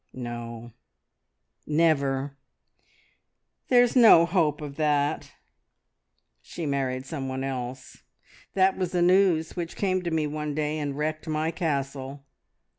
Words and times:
"No, 0.13 0.71
never! 1.67 2.35
There's 3.67 3.95
no 3.95 4.25
hope 4.25 4.59
of 4.59 4.75
that. 4.77 5.33
She 6.41 6.65
married 6.65 7.05
someone 7.05 7.43
else. 7.43 8.01
That 8.55 8.77
was 8.79 8.93
the 8.93 9.03
news 9.03 9.55
which 9.55 9.75
came 9.75 10.01
to 10.01 10.09
me 10.09 10.25
one 10.25 10.55
day 10.55 10.79
and 10.79 10.97
wrecked 10.97 11.27
my 11.27 11.51
castle!" 11.51 12.25